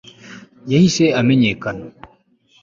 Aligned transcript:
yahise 0.71 1.05
amenyekana 1.19 1.85